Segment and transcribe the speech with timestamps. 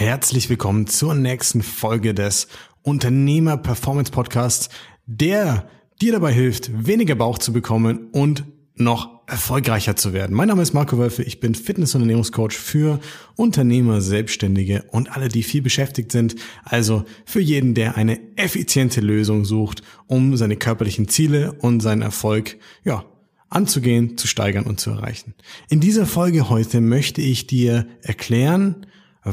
[0.00, 2.46] Herzlich willkommen zur nächsten Folge des
[2.82, 4.68] Unternehmer Performance Podcasts,
[5.06, 5.68] der
[6.00, 8.44] dir dabei hilft, weniger Bauch zu bekommen und
[8.76, 10.36] noch erfolgreicher zu werden.
[10.36, 13.00] Mein Name ist Marco Wölfe, ich bin Fitness- und Ernährungscoach für
[13.34, 16.36] Unternehmer, Selbstständige und alle, die viel beschäftigt sind.
[16.62, 22.56] Also für jeden, der eine effiziente Lösung sucht, um seine körperlichen Ziele und seinen Erfolg,
[22.84, 23.04] ja,
[23.50, 25.34] anzugehen, zu steigern und zu erreichen.
[25.68, 28.86] In dieser Folge heute möchte ich dir erklären,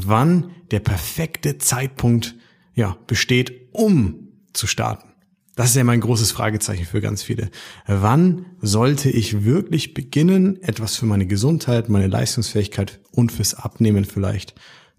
[0.04, 2.36] wann der perfekte Zeitpunkt
[2.74, 5.10] ja, besteht, um zu starten.
[5.56, 7.50] Das ist ja mein großes Fragezeichen für ganz viele.
[7.88, 14.54] Wann sollte ich wirklich beginnen, etwas für meine Gesundheit, meine Leistungsfähigkeit und fürs Abnehmen vielleicht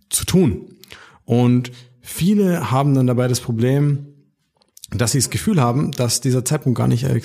[0.09, 0.77] zu tun?
[1.27, 4.07] Und viele haben dann dabei das Problem,
[4.91, 7.21] dass sie das Gefühl haben, dass dieser Zeitpunkt gar nicht äh,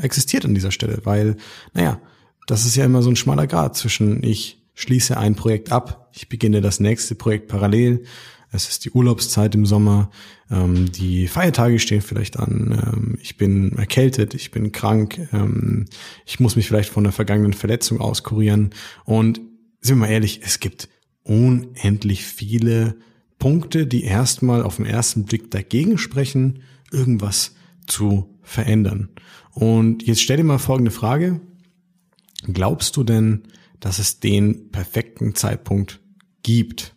[0.00, 1.36] existiert an dieser Stelle, weil,
[1.72, 2.00] naja,
[2.46, 6.28] das ist ja immer so ein schmaler Grad zwischen ich schließe ein Projekt ab, ich
[6.28, 8.04] beginne das nächste Projekt parallel.
[8.52, 10.10] Es ist die Urlaubszeit im Sommer,
[10.50, 15.84] ähm, die Feiertage stehen vielleicht an, ähm, ich bin erkältet, ich bin krank, ähm,
[16.26, 18.70] ich muss mich vielleicht von einer vergangenen Verletzung auskurieren.
[19.04, 19.40] Und
[19.80, 20.88] sind wir mal ehrlich, es gibt
[21.22, 22.96] unendlich viele
[23.38, 27.54] Punkte, die erstmal auf den ersten Blick dagegen sprechen, irgendwas
[27.86, 29.10] zu verändern.
[29.52, 31.40] Und jetzt stell dir mal folgende Frage.
[32.52, 33.42] Glaubst du denn,
[33.80, 36.00] dass es den perfekten Zeitpunkt
[36.42, 36.94] gibt.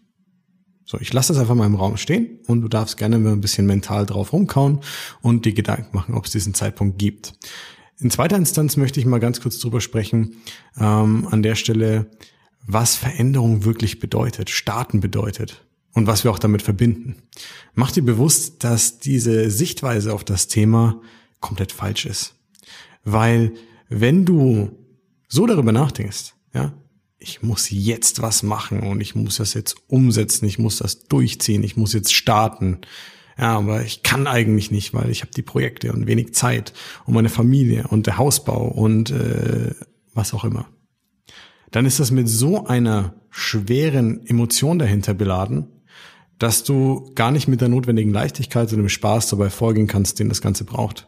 [0.86, 3.42] So, ich lasse das einfach mal im Raum stehen und du darfst gerne mal ein
[3.42, 4.82] bisschen mental drauf rumkauen
[5.22, 7.34] und dir Gedanken machen, ob es diesen Zeitpunkt gibt.
[8.00, 10.36] In zweiter Instanz möchte ich mal ganz kurz drüber sprechen,
[10.78, 12.12] ähm, an der Stelle,
[12.66, 17.24] was Veränderung wirklich bedeutet, starten bedeutet und was wir auch damit verbinden.
[17.74, 21.02] Mach dir bewusst, dass diese Sichtweise auf das Thema
[21.40, 22.36] komplett falsch ist.
[23.04, 23.54] Weil
[23.90, 24.72] wenn du
[25.28, 26.74] so darüber nachdenkst, ja,
[27.18, 31.64] ich muss jetzt was machen und ich muss das jetzt umsetzen, ich muss das durchziehen,
[31.64, 32.80] ich muss jetzt starten.
[33.38, 36.74] Ja, aber ich kann eigentlich nicht, weil ich habe die Projekte und wenig Zeit
[37.06, 39.74] und meine Familie und der Hausbau und äh,
[40.14, 40.68] was auch immer.
[41.72, 45.68] Dann ist das mit so einer schweren Emotion dahinter beladen,
[46.38, 50.30] dass du gar nicht mit der notwendigen Leichtigkeit und dem Spaß dabei vorgehen kannst, den
[50.30, 51.08] das Ganze braucht.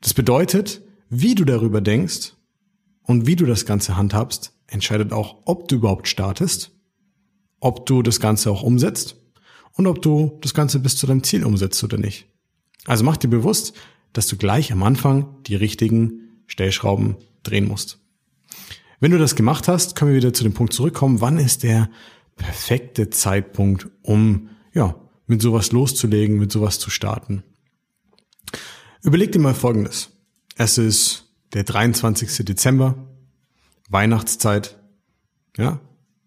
[0.00, 2.34] Das bedeutet, wie du darüber denkst
[3.08, 6.72] und wie du das Ganze handhabst, entscheidet auch, ob du überhaupt startest,
[7.58, 9.16] ob du das Ganze auch umsetzt
[9.72, 12.26] und ob du das Ganze bis zu deinem Ziel umsetzt oder nicht.
[12.84, 13.72] Also mach dir bewusst,
[14.12, 17.98] dass du gleich am Anfang die richtigen Stellschrauben drehen musst.
[19.00, 21.88] Wenn du das gemacht hast, können wir wieder zu dem Punkt zurückkommen, wann ist der
[22.36, 24.94] perfekte Zeitpunkt, um ja,
[25.26, 27.42] mit sowas loszulegen, mit sowas zu starten.
[29.02, 30.10] Überleg dir mal Folgendes.
[30.56, 32.44] Es ist der 23.
[32.44, 33.08] Dezember
[33.88, 34.78] Weihnachtszeit.
[35.56, 35.80] Ja,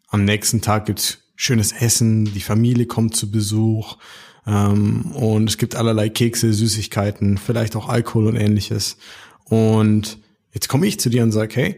[0.07, 3.97] am nächsten Tag gibt's schönes Essen, die Familie kommt zu Besuch
[4.45, 8.97] ähm, und es gibt allerlei Kekse, Süßigkeiten, vielleicht auch Alkohol und ähnliches.
[9.45, 10.19] Und
[10.53, 11.75] jetzt komme ich zu dir und sage, hey,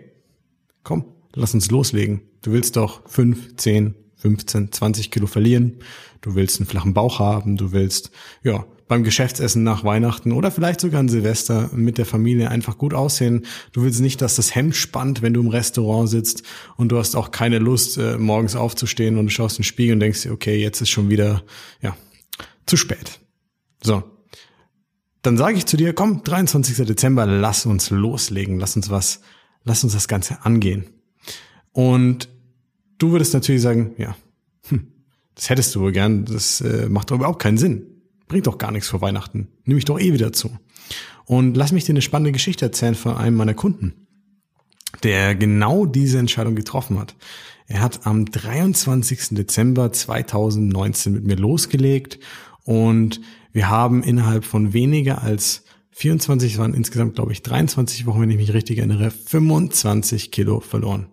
[0.83, 2.21] komm, lass uns loslegen.
[2.41, 5.79] Du willst doch fünf, zehn, 15, 20 Kilo verlieren.
[6.21, 7.57] Du willst einen flachen Bauch haben.
[7.57, 8.11] Du willst,
[8.41, 12.93] ja, beim Geschäftsessen nach Weihnachten oder vielleicht sogar an Silvester mit der Familie einfach gut
[12.93, 13.45] aussehen.
[13.71, 16.43] Du willst nicht, dass das Hemd spannt, wenn du im Restaurant sitzt
[16.75, 19.93] und du hast auch keine Lust, äh, morgens aufzustehen und du schaust in den Spiegel
[19.93, 21.43] und denkst okay, jetzt ist schon wieder,
[21.81, 21.95] ja,
[22.65, 23.19] zu spät.
[23.81, 24.03] So.
[25.21, 26.85] Dann sage ich zu dir, komm, 23.
[26.85, 29.21] Dezember, lass uns loslegen, lass uns was,
[29.63, 30.87] lass uns das Ganze angehen.
[31.71, 32.27] Und
[32.97, 34.17] du würdest natürlich sagen, ja,
[34.67, 34.87] hm,
[35.35, 37.92] das hättest du wohl gern, das äh, macht doch überhaupt keinen Sinn
[38.33, 39.49] bringt doch gar nichts vor Weihnachten.
[39.63, 40.49] Nehme ich doch eh wieder zu.
[41.25, 44.07] Und lass mich dir eine spannende Geschichte erzählen von einem meiner Kunden,
[45.03, 47.15] der genau diese Entscheidung getroffen hat.
[47.67, 49.35] Er hat am 23.
[49.35, 52.17] Dezember 2019 mit mir losgelegt
[52.63, 53.21] und
[53.51, 58.31] wir haben innerhalb von weniger als 24, es waren insgesamt glaube ich 23 Wochen, wenn
[58.31, 61.05] ich mich richtig erinnere, 25 Kilo verloren.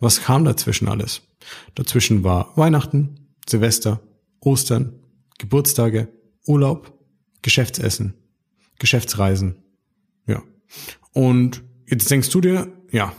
[0.00, 1.22] Was kam dazwischen alles?
[1.76, 4.00] Dazwischen war Weihnachten, Silvester,
[4.40, 4.94] Ostern,
[5.38, 6.08] Geburtstage,
[6.46, 6.98] Urlaub,
[7.42, 8.14] Geschäftsessen,
[8.78, 9.56] Geschäftsreisen.
[10.26, 10.42] Ja.
[11.12, 13.12] Und jetzt denkst du dir, ja,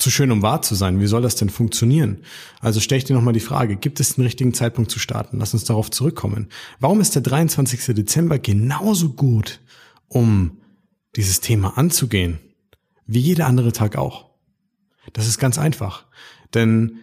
[0.00, 0.98] zu schön, um wahr zu sein.
[1.00, 2.22] Wie soll das denn funktionieren?
[2.60, 5.38] Also stelle ich dir nochmal die Frage, gibt es einen richtigen Zeitpunkt zu starten?
[5.38, 6.48] Lass uns darauf zurückkommen.
[6.78, 7.94] Warum ist der 23.
[7.94, 9.60] Dezember genauso gut,
[10.08, 10.58] um
[11.16, 12.38] dieses Thema anzugehen,
[13.06, 14.30] wie jeder andere Tag auch?
[15.12, 16.06] Das ist ganz einfach.
[16.54, 16.98] Denn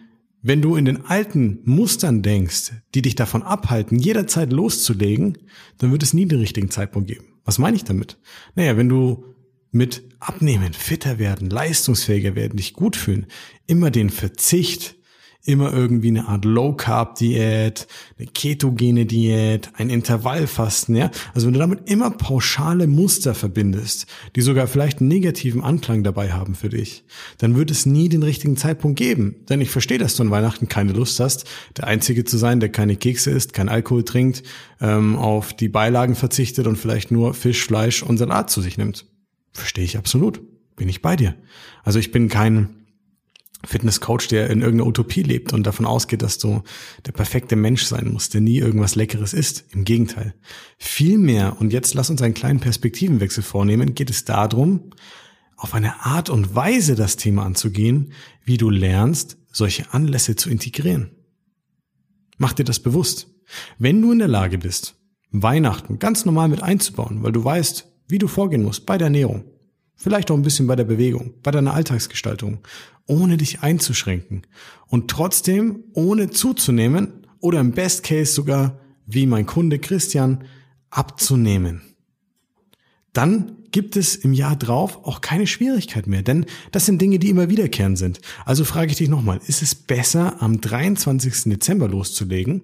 [0.48, 5.36] wenn du in den alten Mustern denkst, die dich davon abhalten, jederzeit loszulegen,
[5.76, 7.26] dann wird es nie den richtigen Zeitpunkt geben.
[7.44, 8.16] Was meine ich damit?
[8.54, 9.26] Naja, wenn du
[9.72, 13.26] mit Abnehmen, fitter werden, leistungsfähiger werden, dich gut fühlen,
[13.66, 14.96] immer den Verzicht,
[15.48, 17.86] immer irgendwie eine Art Low-Carb-Diät,
[18.18, 21.10] eine ketogene Diät, ein Intervallfasten, ja.
[21.32, 24.06] Also wenn du damit immer pauschale Muster verbindest,
[24.36, 27.04] die sogar vielleicht einen negativen Anklang dabei haben für dich,
[27.38, 29.36] dann wird es nie den richtigen Zeitpunkt geben.
[29.48, 31.46] Denn ich verstehe, dass du an Weihnachten keine Lust hast,
[31.78, 34.42] der Einzige zu sein, der keine Kekse isst, kein Alkohol trinkt,
[34.82, 39.06] ähm, auf die Beilagen verzichtet und vielleicht nur Fisch, Fleisch und Salat zu sich nimmt.
[39.52, 40.42] Verstehe ich absolut.
[40.76, 41.34] Bin ich bei dir.
[41.84, 42.77] Also ich bin kein
[43.64, 46.62] Fitnesscoach, der in irgendeiner Utopie lebt und davon ausgeht, dass du
[47.06, 49.64] der perfekte Mensch sein musst, der nie irgendwas Leckeres isst.
[49.70, 50.34] Im Gegenteil.
[50.78, 54.90] Vielmehr, und jetzt lass uns einen kleinen Perspektivenwechsel vornehmen, geht es darum,
[55.56, 58.12] auf eine Art und Weise das Thema anzugehen,
[58.44, 61.10] wie du lernst, solche Anlässe zu integrieren.
[62.36, 63.26] Mach dir das bewusst.
[63.78, 64.94] Wenn du in der Lage bist,
[65.32, 69.44] Weihnachten ganz normal mit einzubauen, weil du weißt, wie du vorgehen musst bei der Ernährung,
[69.98, 72.60] vielleicht auch ein bisschen bei der Bewegung, bei deiner Alltagsgestaltung
[73.06, 74.46] ohne dich einzuschränken
[74.86, 80.44] und trotzdem ohne zuzunehmen oder im Best Case sogar wie mein Kunde Christian
[80.90, 81.82] abzunehmen.
[83.12, 87.30] Dann gibt es im Jahr drauf auch keine Schwierigkeit mehr, denn das sind Dinge, die
[87.30, 88.20] immer wiederkehren sind.
[88.44, 91.44] Also frage ich dich nochmal, ist es besser, am 23.
[91.44, 92.62] Dezember loszulegen,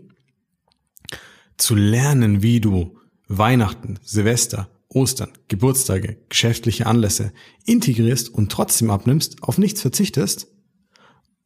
[1.56, 2.98] zu lernen, wie du
[3.28, 7.32] Weihnachten, Silvester, Ostern, Geburtstage, geschäftliche Anlässe
[7.66, 10.48] integrierst und trotzdem abnimmst, auf nichts verzichtest?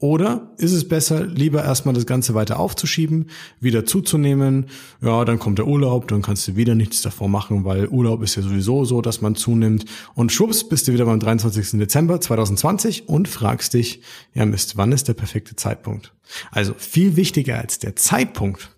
[0.01, 4.67] Oder ist es besser, lieber erstmal das Ganze weiter aufzuschieben, wieder zuzunehmen?
[5.01, 8.37] Ja, dann kommt der Urlaub, dann kannst du wieder nichts davor machen, weil Urlaub ist
[8.37, 9.87] ja sowieso so, dass man zunimmt.
[10.15, 11.81] Und schwupps, bist du wieder beim 23.
[11.81, 14.03] Dezember 2020 und fragst dich,
[14.35, 16.15] ja Mist, wann ist der perfekte Zeitpunkt?
[16.53, 18.77] Also viel wichtiger als der Zeitpunkt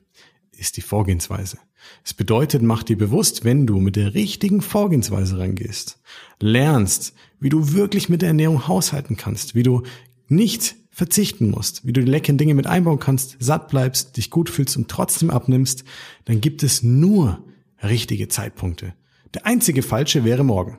[0.52, 1.58] ist die Vorgehensweise.
[2.05, 5.99] Es bedeutet, mach dir bewusst, wenn du mit der richtigen Vorgehensweise rangehst,
[6.41, 9.82] lernst, wie du wirklich mit der Ernährung haushalten kannst, wie du
[10.29, 14.50] nicht verzichten musst, wie du die leckeren Dinge mit einbauen kannst, satt bleibst, dich gut
[14.50, 15.85] fühlst und trotzdem abnimmst,
[16.27, 17.43] dann gibt es nur
[17.82, 18.94] richtige Zeitpunkte.
[19.35, 20.79] Der einzige falsche wäre morgen.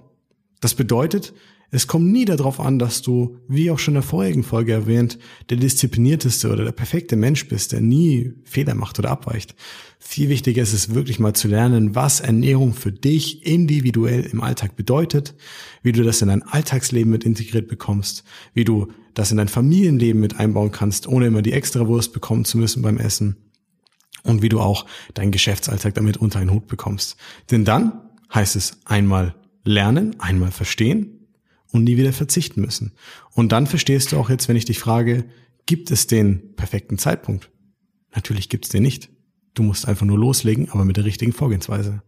[0.61, 1.33] Das bedeutet,
[1.73, 5.17] es kommt nie darauf an, dass du, wie auch schon in der vorigen Folge erwähnt,
[5.49, 9.55] der disziplinierteste oder der perfekte Mensch bist, der nie Fehler macht oder abweicht.
[9.97, 14.75] Viel wichtiger ist es wirklich mal zu lernen, was Ernährung für dich individuell im Alltag
[14.75, 15.33] bedeutet,
[15.81, 20.19] wie du das in dein Alltagsleben mit integriert bekommst, wie du das in dein Familienleben
[20.19, 23.37] mit einbauen kannst, ohne immer die Extrawurst bekommen zu müssen beim Essen
[24.23, 27.15] und wie du auch deinen Geschäftsalltag damit unter einen Hut bekommst.
[27.49, 27.93] Denn dann
[28.33, 31.27] heißt es einmal lernen, einmal verstehen
[31.71, 32.93] und nie wieder verzichten müssen.
[33.31, 35.25] Und dann verstehst du auch jetzt, wenn ich dich frage,
[35.65, 37.49] gibt es den perfekten Zeitpunkt?
[38.13, 39.09] Natürlich gibt es den nicht.
[39.53, 42.01] Du musst einfach nur loslegen, aber mit der richtigen Vorgehensweise.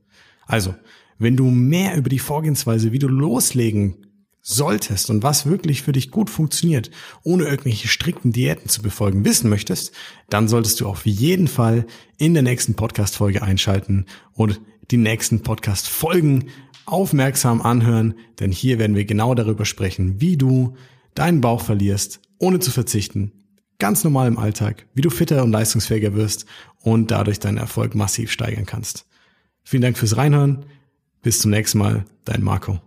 [0.46, 0.76] Also,
[1.18, 4.08] wenn du mehr über die Vorgehensweise, wie du loslegen
[4.42, 6.92] solltest und was wirklich für dich gut funktioniert,
[7.24, 9.94] ohne irgendwelche strikten Diäten zu befolgen, wissen möchtest,
[10.30, 11.86] dann solltest du auf jeden Fall
[12.18, 14.60] in der nächsten Podcast-Folge einschalten und
[14.92, 16.50] die nächsten Podcast-Folgen
[16.86, 20.76] aufmerksam anhören, denn hier werden wir genau darüber sprechen, wie du
[21.16, 23.32] deinen Bauch verlierst, ohne zu verzichten,
[23.80, 26.46] ganz normal im Alltag, wie du fitter und leistungsfähiger wirst
[26.82, 29.06] und dadurch deinen Erfolg massiv steigern kannst.
[29.64, 30.66] Vielen Dank fürs Reinhören.
[31.22, 32.82] Bis zum nächsten Mal, dein Marco.